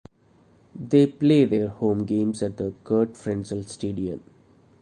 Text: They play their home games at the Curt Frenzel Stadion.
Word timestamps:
They 0.73 1.05
play 1.05 1.45
their 1.45 1.67
home 1.67 2.05
games 2.07 2.41
at 2.41 2.57
the 2.57 2.73
Curt 2.83 3.13
Frenzel 3.13 3.63
Stadion. 3.69 4.23